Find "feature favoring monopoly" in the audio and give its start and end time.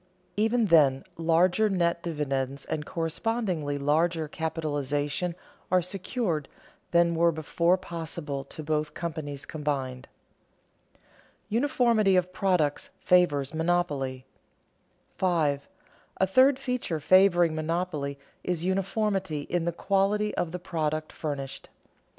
16.57-18.17